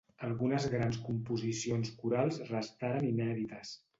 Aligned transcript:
Algunes 0.27 0.63
grans 0.71 0.97
composicions 1.09 1.93
corals 1.99 2.41
restaren 2.49 3.09
inèdites. 3.13 3.79